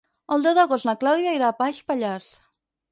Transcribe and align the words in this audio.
El 0.35 0.47
deu 0.47 0.55
d'agost 0.59 0.89
na 0.91 0.95
Clàudia 1.03 1.37
irà 1.41 1.53
a 1.53 1.57
Baix 1.63 1.87
Pallars. 1.93 2.35